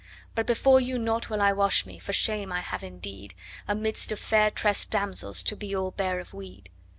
But 0.33 0.47
before 0.47 0.79
you 0.79 0.97
nought 0.97 1.29
will 1.29 1.43
I 1.43 1.51
wash 1.51 1.85
me, 1.85 1.99
for 1.99 2.11
shame 2.11 2.51
I 2.51 2.61
have 2.61 2.81
indeed, 2.81 3.35
Amidst 3.67 4.11
of 4.11 4.17
fair 4.17 4.49
tressed 4.49 4.89
damsels 4.89 5.43
to 5.43 5.55
be 5.55 5.75
all 5.75 5.91
bare 5.91 6.19
of 6.19 6.33
weed.' 6.33 6.69